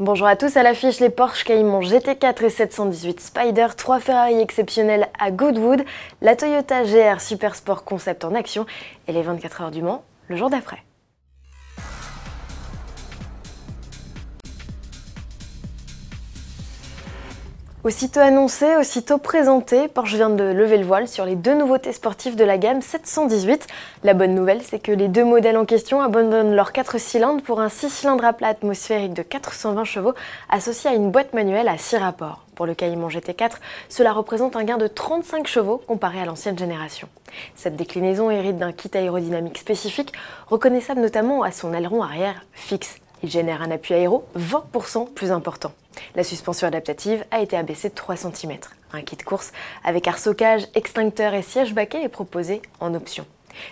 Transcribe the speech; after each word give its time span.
Bonjour 0.00 0.28
à 0.28 0.36
tous, 0.36 0.56
à 0.56 0.62
l'affiche 0.62 1.00
les 1.00 1.10
Porsche 1.10 1.42
Cayman 1.42 1.82
GT4 1.82 2.44
et 2.44 2.50
718 2.50 3.20
Spider, 3.20 3.66
3 3.76 3.98
Ferrari 3.98 4.38
exceptionnels 4.38 5.08
à 5.18 5.32
Goodwood, 5.32 5.82
la 6.22 6.36
Toyota 6.36 6.84
GR 6.84 7.20
Super 7.20 7.56
Sport 7.56 7.82
Concept 7.82 8.24
en 8.24 8.36
action 8.36 8.64
et 9.08 9.12
les 9.12 9.22
24 9.22 9.60
heures 9.60 9.70
du 9.72 9.82
Mans 9.82 10.04
le 10.28 10.36
jour 10.36 10.50
d'après. 10.50 10.84
Aussitôt 17.84 18.18
annoncé, 18.18 18.74
aussitôt 18.74 19.18
présenté, 19.18 19.86
Porsche 19.86 20.16
vient 20.16 20.30
de 20.30 20.42
lever 20.42 20.78
le 20.78 20.84
voile 20.84 21.06
sur 21.06 21.24
les 21.24 21.36
deux 21.36 21.54
nouveautés 21.54 21.92
sportives 21.92 22.34
de 22.34 22.42
la 22.42 22.58
gamme 22.58 22.82
718. 22.82 23.68
La 24.02 24.14
bonne 24.14 24.34
nouvelle, 24.34 24.62
c'est 24.62 24.80
que 24.80 24.90
les 24.90 25.06
deux 25.06 25.24
modèles 25.24 25.56
en 25.56 25.64
question 25.64 26.00
abandonnent 26.00 26.56
leurs 26.56 26.72
4 26.72 26.98
cylindres 26.98 27.40
pour 27.40 27.60
un 27.60 27.68
6 27.68 27.88
cylindres 27.88 28.24
à 28.24 28.32
plat 28.32 28.48
atmosphérique 28.48 29.14
de 29.14 29.22
420 29.22 29.84
chevaux 29.84 30.14
associé 30.50 30.90
à 30.90 30.94
une 30.94 31.12
boîte 31.12 31.34
manuelle 31.34 31.68
à 31.68 31.78
6 31.78 31.98
rapports. 31.98 32.44
Pour 32.56 32.66
le 32.66 32.74
Cayman 32.74 33.08
GT4, 33.08 33.52
cela 33.88 34.12
représente 34.12 34.56
un 34.56 34.64
gain 34.64 34.76
de 34.76 34.88
35 34.88 35.46
chevaux 35.46 35.78
comparé 35.78 36.20
à 36.20 36.24
l'ancienne 36.24 36.58
génération. 36.58 37.08
Cette 37.54 37.76
déclinaison 37.76 38.28
hérite 38.28 38.58
d'un 38.58 38.72
kit 38.72 38.90
aérodynamique 38.92 39.58
spécifique, 39.58 40.12
reconnaissable 40.48 41.00
notamment 41.00 41.44
à 41.44 41.52
son 41.52 41.72
aileron 41.72 42.02
arrière 42.02 42.44
fixe. 42.54 42.96
Il 43.22 43.30
génère 43.30 43.62
un 43.62 43.70
appui 43.70 43.94
aéro 43.94 44.24
20% 44.36 45.12
plus 45.12 45.30
important. 45.30 45.70
La 46.14 46.24
suspension 46.24 46.66
adaptative 46.66 47.24
a 47.30 47.40
été 47.40 47.56
abaissée 47.56 47.88
de 47.88 47.94
3 47.94 48.16
cm. 48.16 48.58
Un 48.92 49.02
kit 49.02 49.16
course 49.16 49.52
avec 49.84 50.08
arsocage, 50.08 50.66
extincteur 50.74 51.34
et 51.34 51.42
siège 51.42 51.74
baquet 51.74 52.02
est 52.02 52.08
proposé 52.08 52.62
en 52.80 52.94
option. 52.94 53.26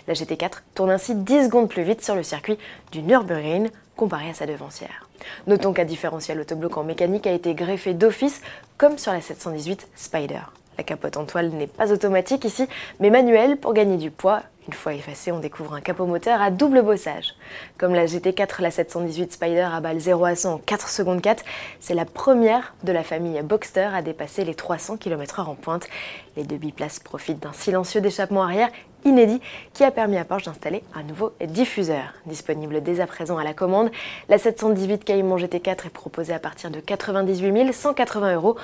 La 0.07 0.13
GT4 0.13 0.61
tourne 0.75 0.91
ainsi 0.91 1.15
10 1.15 1.45
secondes 1.45 1.69
plus 1.69 1.83
vite 1.83 2.03
sur 2.03 2.15
le 2.15 2.23
circuit 2.23 2.57
du 2.91 3.01
Nürburgring 3.01 3.69
comparé 3.95 4.29
à 4.29 4.33
sa 4.33 4.45
devancière. 4.45 5.09
Notons 5.47 5.73
qu'un 5.73 5.85
différentiel 5.85 6.39
autobloquant 6.39 6.83
mécanique 6.83 7.27
a 7.27 7.31
été 7.31 7.53
greffé 7.53 7.93
d'office 7.93 8.41
comme 8.77 8.97
sur 8.97 9.11
la 9.11 9.21
718 9.21 9.87
Spider. 9.95 10.41
La 10.77 10.83
capote 10.83 11.17
en 11.17 11.25
toile 11.25 11.49
n'est 11.49 11.67
pas 11.67 11.91
automatique 11.91 12.45
ici, 12.45 12.67
mais 12.99 13.09
manuelle 13.09 13.57
pour 13.57 13.73
gagner 13.73 13.97
du 13.97 14.11
poids. 14.11 14.43
Une 14.67 14.73
fois 14.73 14.93
effacé, 14.93 15.31
on 15.31 15.39
découvre 15.39 15.75
un 15.75 15.81
capot 15.81 16.05
moteur 16.05 16.41
à 16.41 16.51
double 16.51 16.81
bossage. 16.81 17.35
Comme 17.77 17.93
la 17.93 18.05
GT4, 18.05 18.61
la 18.61 18.69
718 18.69 19.31
Spider 19.31 19.67
à 19.71 19.79
balle 19.79 19.99
0 19.99 20.25
à 20.25 20.35
100 20.35 20.53
en 20.53 20.57
4 20.57 20.89
secondes 20.89 21.21
4, 21.21 21.45
c'est 21.79 21.93
la 21.93 22.03
première 22.03 22.73
de 22.83 22.91
la 22.91 23.03
famille 23.03 23.41
Boxster 23.43 23.89
à 23.93 24.01
dépasser 24.01 24.43
les 24.43 24.55
300 24.55 24.97
km/h 24.97 25.47
en 25.47 25.55
pointe. 25.55 25.87
Les 26.35 26.43
deux 26.43 26.57
biplaces 26.57 26.99
profitent 26.99 27.41
d'un 27.41 27.53
silencieux 27.53 28.01
d'échappement 28.01 28.43
arrière 28.43 28.69
inédit 29.05 29.39
qui 29.73 29.85
a 29.85 29.91
permis 29.91 30.17
à 30.17 30.25
Porsche 30.25 30.45
d'installer 30.45 30.83
un 30.93 31.03
nouveau 31.03 31.31
diffuseur. 31.45 32.13
Disponible 32.25 32.83
dès 32.83 32.99
à 32.99 33.07
présent 33.07 33.37
à 33.37 33.45
la 33.45 33.53
commande, 33.53 33.89
la 34.27 34.37
718 34.37 35.05
Cayman 35.05 35.37
GT4 35.37 35.87
est 35.87 35.93
proposée 35.93 36.33
à 36.33 36.39
partir 36.39 36.71
de 36.71 36.81
98 36.81 37.71
180 37.71 38.35
euros 38.35 38.57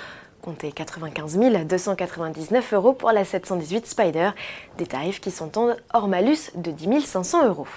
comptez 0.43 0.73
95 0.73 1.37
299 1.65 2.73
euros 2.73 2.91
pour 2.91 3.11
la 3.11 3.23
718 3.23 3.87
Spider, 3.87 4.31
des 4.77 4.85
tarifs 4.85 5.21
qui 5.21 5.31
sont 5.31 5.51
hors 5.93 6.07
malus 6.09 6.51
de 6.55 6.71
10 6.71 7.05
500 7.05 7.47
euros. 7.47 7.67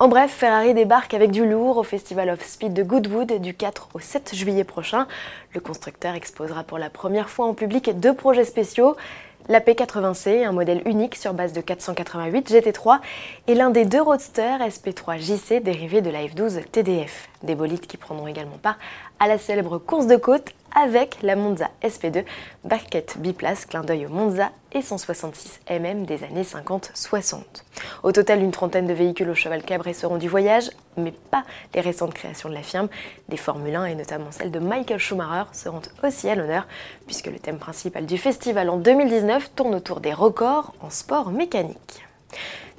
En 0.00 0.08
bref, 0.08 0.32
Ferrari 0.32 0.74
débarque 0.74 1.14
avec 1.14 1.30
du 1.30 1.48
lourd 1.48 1.76
au 1.76 1.84
Festival 1.84 2.30
of 2.30 2.42
Speed 2.44 2.72
de 2.72 2.82
Goodwood 2.82 3.40
du 3.40 3.54
4 3.54 3.90
au 3.94 4.00
7 4.00 4.34
juillet 4.34 4.64
prochain. 4.64 5.06
Le 5.54 5.60
constructeur 5.60 6.14
exposera 6.14 6.64
pour 6.64 6.78
la 6.78 6.90
première 6.90 7.30
fois 7.30 7.46
en 7.46 7.54
public 7.54 8.00
deux 8.00 8.14
projets 8.14 8.44
spéciaux. 8.44 8.96
La 9.48 9.60
P80C, 9.60 10.44
un 10.44 10.52
modèle 10.52 10.82
unique 10.86 11.16
sur 11.16 11.34
base 11.34 11.52
de 11.52 11.60
488 11.60 12.52
GT3, 12.52 13.00
et 13.46 13.54
l'un 13.54 13.70
des 13.70 13.84
deux 13.84 14.02
roadsters 14.02 14.60
SP3 14.60 15.18
JC 15.18 15.62
dérivés 15.62 16.02
de 16.02 16.10
la 16.10 16.24
F12 16.24 16.64
TDF. 16.70 17.28
Des 17.42 17.54
bolides 17.54 17.86
qui 17.86 17.96
prendront 17.96 18.26
également 18.26 18.58
part 18.62 18.76
à 19.20 19.28
la 19.28 19.38
célèbre 19.38 19.78
course 19.78 20.06
de 20.06 20.16
côte 20.16 20.50
avec 20.74 21.18
la 21.22 21.36
Monza 21.36 21.68
SP2, 21.82 22.24
barquette 22.64 23.16
biplace, 23.18 23.66
clin 23.66 23.82
d'œil 23.82 24.06
au 24.06 24.08
Monza 24.08 24.50
et 24.72 24.82
166 24.82 25.60
mm 25.68 26.04
des 26.04 26.24
années 26.24 26.42
50-60. 26.42 27.42
Au 28.02 28.12
total, 28.12 28.40
une 28.40 28.50
trentaine 28.50 28.86
de 28.86 28.92
véhicules 28.92 29.28
au 29.28 29.34
cheval 29.34 29.62
cabré 29.62 29.92
seront 29.92 30.16
du 30.16 30.28
voyage, 30.28 30.70
mais 30.96 31.12
pas 31.12 31.44
les 31.74 31.80
récentes 31.80 32.14
créations 32.14 32.48
de 32.48 32.54
la 32.54 32.62
firme. 32.62 32.88
Des 33.28 33.36
Formule 33.36 33.74
1 33.74 33.84
et 33.86 33.94
notamment 33.94 34.30
celle 34.30 34.50
de 34.50 34.58
Michael 34.58 34.98
Schumacher 34.98 35.48
seront 35.52 35.82
aussi 36.02 36.28
à 36.28 36.34
l'honneur, 36.34 36.66
puisque 37.06 37.26
le 37.26 37.38
thème 37.38 37.58
principal 37.58 38.06
du 38.06 38.16
festival 38.16 38.70
en 38.70 38.76
2019 38.76 39.54
tourne 39.54 39.74
autour 39.74 40.00
des 40.00 40.14
records 40.14 40.72
en 40.80 40.90
sport 40.90 41.30
mécanique. 41.30 42.04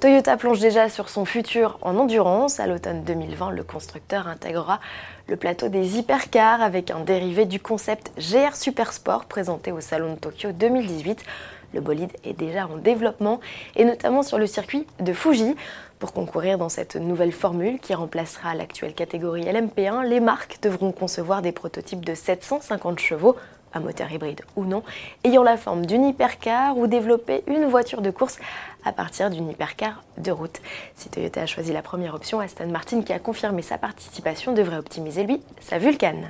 Toyota 0.02 0.36
plonge 0.36 0.58
déjà 0.58 0.88
sur 0.88 1.08
son 1.08 1.24
futur 1.24 1.78
en 1.80 1.96
endurance. 1.96 2.58
À 2.58 2.66
l'automne 2.66 3.04
2020, 3.04 3.52
le 3.52 3.62
constructeur 3.62 4.26
intégrera 4.26 4.80
le 5.28 5.36
plateau 5.36 5.68
des 5.68 5.96
hypercars 5.96 6.60
avec 6.60 6.90
un 6.90 6.98
dérivé 7.04 7.44
du 7.44 7.60
concept 7.60 8.10
GR 8.18 8.56
Super 8.56 8.92
Sport 8.92 9.26
présenté 9.26 9.70
au 9.70 9.80
Salon 9.80 10.14
de 10.14 10.18
Tokyo 10.18 10.50
2018. 10.50 11.24
Le 11.72 11.80
bolide 11.80 12.10
est 12.24 12.32
déjà 12.32 12.66
en 12.66 12.78
développement 12.78 13.38
et 13.76 13.84
notamment 13.84 14.24
sur 14.24 14.38
le 14.38 14.48
circuit 14.48 14.88
de 14.98 15.12
Fuji. 15.12 15.54
Pour 16.00 16.12
concourir 16.12 16.58
dans 16.58 16.68
cette 16.68 16.96
nouvelle 16.96 17.30
formule 17.30 17.78
qui 17.78 17.94
remplacera 17.94 18.56
l'actuelle 18.56 18.94
catégorie 18.94 19.44
LMP1, 19.44 20.04
les 20.08 20.18
marques 20.18 20.58
devront 20.62 20.90
concevoir 20.90 21.42
des 21.42 21.52
prototypes 21.52 22.04
de 22.04 22.16
750 22.16 22.98
chevaux 22.98 23.36
un 23.74 23.80
moteur 23.80 24.10
hybride 24.12 24.42
ou 24.56 24.64
non, 24.64 24.82
ayant 25.24 25.42
la 25.42 25.56
forme 25.56 25.86
d'une 25.86 26.04
hypercar 26.04 26.76
ou 26.76 26.86
développer 26.86 27.42
une 27.46 27.66
voiture 27.66 28.02
de 28.02 28.10
course 28.10 28.38
à 28.84 28.92
partir 28.92 29.30
d'une 29.30 29.48
hypercar 29.50 30.02
de 30.18 30.30
route. 30.30 30.60
Si 30.96 31.08
Toyota 31.08 31.42
a 31.42 31.46
choisi 31.46 31.72
la 31.72 31.82
première 31.82 32.14
option, 32.14 32.40
Aston 32.40 32.68
Martin, 32.68 33.02
qui 33.02 33.12
a 33.12 33.18
confirmé 33.18 33.62
sa 33.62 33.78
participation, 33.78 34.52
devrait 34.52 34.78
optimiser 34.78 35.24
lui 35.24 35.40
sa 35.60 35.78
Vulcan. 35.78 36.22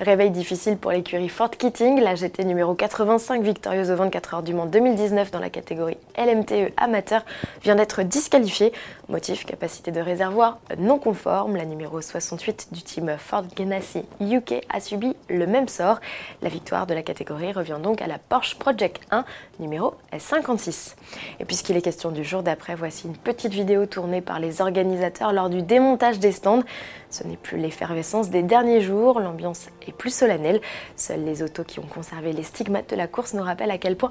Réveil 0.00 0.30
difficile 0.30 0.76
pour 0.76 0.92
l'écurie 0.92 1.28
Ford 1.28 1.50
Keating, 1.50 2.00
la 2.00 2.14
GT 2.14 2.44
numéro 2.44 2.74
85 2.74 3.42
victorieuse 3.42 3.90
au 3.90 3.96
24 3.96 4.34
heures 4.34 4.42
du 4.42 4.54
Mans 4.54 4.66
2019 4.66 5.30
dans 5.30 5.40
la 5.40 5.50
catégorie 5.50 5.96
LMTE 6.16 6.72
amateur 6.76 7.24
vient 7.62 7.74
d'être 7.74 8.02
disqualifiée. 8.02 8.72
Motif 9.08 9.46
capacité 9.46 9.92
de 9.92 10.00
réservoir 10.00 10.58
non 10.78 10.98
conforme. 10.98 11.54
La 11.54 11.64
numéro 11.64 12.00
68 12.00 12.68
du 12.72 12.82
team 12.82 13.14
Ford 13.18 13.44
Ganassi 13.54 14.02
UK 14.20 14.64
a 14.68 14.80
subi 14.80 15.14
le 15.28 15.46
même 15.46 15.68
sort. 15.68 16.00
La 16.42 16.48
victoire 16.48 16.88
de 16.88 16.94
la 16.94 17.04
catégorie 17.04 17.52
revient 17.52 17.78
donc 17.80 18.02
à 18.02 18.08
la 18.08 18.18
Porsche 18.18 18.58
Project 18.58 19.00
1 19.12 19.24
numéro 19.60 19.94
56. 20.18 20.96
Et 21.38 21.44
puisqu'il 21.44 21.76
est 21.76 21.82
question 21.82 22.10
du 22.10 22.24
jour 22.24 22.42
d'après, 22.42 22.74
voici 22.74 23.06
une 23.06 23.16
petite 23.16 23.52
vidéo 23.52 23.86
tournée 23.86 24.22
par 24.22 24.40
les 24.40 24.60
organisateurs 24.60 25.32
lors 25.32 25.50
du 25.50 25.62
démontage 25.62 26.18
des 26.18 26.32
stands. 26.32 26.64
Ce 27.08 27.22
n'est 27.22 27.36
plus 27.36 27.58
l'effervescence 27.58 28.30
des 28.30 28.42
derniers 28.42 28.80
jours, 28.80 29.20
l'ambiance 29.20 29.68
est 29.86 29.92
plus 29.92 30.12
solennelle. 30.12 30.60
Seuls 30.96 31.24
les 31.24 31.44
autos 31.44 31.62
qui 31.62 31.78
ont 31.78 31.86
conservé 31.86 32.32
les 32.32 32.42
stigmates 32.42 32.90
de 32.90 32.96
la 32.96 33.06
course 33.06 33.34
nous 33.34 33.44
rappellent 33.44 33.70
à 33.70 33.78
quel 33.78 33.96
point 33.96 34.10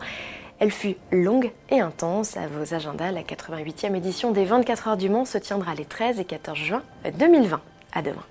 elle 0.59 0.71
fut 0.71 0.95
longue 1.11 1.51
et 1.69 1.79
intense. 1.79 2.37
À 2.37 2.47
vos 2.47 2.73
agendas, 2.73 3.11
la 3.11 3.23
88e 3.23 3.95
édition 3.95 4.31
des 4.31 4.45
24 4.45 4.87
heures 4.87 4.97
du 4.97 5.09
Mans 5.09 5.25
se 5.25 5.37
tiendra 5.37 5.75
les 5.75 5.85
13 5.85 6.19
et 6.19 6.25
14 6.25 6.57
juin 6.57 6.83
2020. 7.17 7.61
À 7.93 8.01
demain. 8.01 8.23